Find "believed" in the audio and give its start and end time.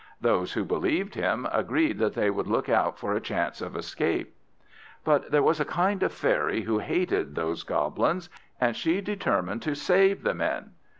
0.65-1.13